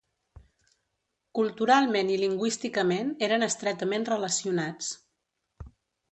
[1.39, 4.89] Culturalment i lingüísticament eren estretament relacionats.